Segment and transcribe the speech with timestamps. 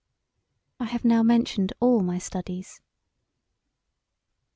[0.79, 2.81] I have now mentioned all my studies.